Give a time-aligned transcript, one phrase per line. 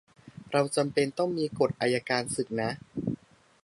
[0.51, 2.69] เราจำเป็นต้องมีกฎอัยการศึกนะ